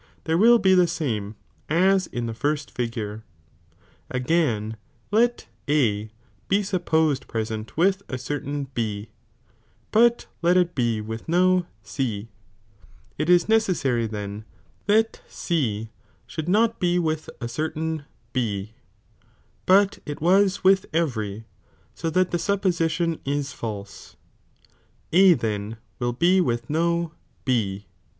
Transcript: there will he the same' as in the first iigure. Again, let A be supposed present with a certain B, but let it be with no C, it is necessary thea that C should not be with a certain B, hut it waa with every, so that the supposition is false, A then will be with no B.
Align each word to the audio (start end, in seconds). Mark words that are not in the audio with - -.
there 0.23 0.35
will 0.35 0.59
he 0.63 0.73
the 0.73 0.87
same' 0.87 1.35
as 1.69 2.07
in 2.07 2.25
the 2.25 2.33
first 2.33 2.73
iigure. 2.73 3.21
Again, 4.09 4.75
let 5.11 5.45
A 5.69 6.09
be 6.47 6.63
supposed 6.63 7.27
present 7.27 7.77
with 7.77 8.01
a 8.09 8.17
certain 8.17 8.63
B, 8.73 9.11
but 9.91 10.25
let 10.41 10.57
it 10.57 10.73
be 10.73 11.01
with 11.01 11.29
no 11.29 11.67
C, 11.83 12.29
it 13.19 13.29
is 13.29 13.47
necessary 13.47 14.07
thea 14.07 14.43
that 14.87 15.21
C 15.27 15.89
should 16.25 16.49
not 16.49 16.79
be 16.79 16.97
with 16.97 17.29
a 17.39 17.47
certain 17.47 18.05
B, 18.33 18.71
hut 19.67 19.99
it 20.07 20.19
waa 20.19 20.47
with 20.63 20.87
every, 20.95 21.45
so 21.93 22.09
that 22.09 22.31
the 22.31 22.39
supposition 22.39 23.19
is 23.23 23.53
false, 23.53 24.15
A 25.13 25.35
then 25.35 25.77
will 25.99 26.11
be 26.13 26.41
with 26.41 26.71
no 26.71 27.11
B. 27.45 27.85